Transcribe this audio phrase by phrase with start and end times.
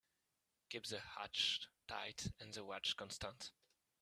[0.69, 3.51] Keep the hatch tight and the watch constant.